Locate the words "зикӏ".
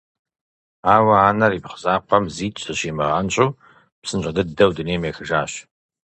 2.35-2.59